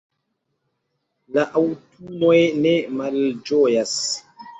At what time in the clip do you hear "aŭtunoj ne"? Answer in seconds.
1.61-2.73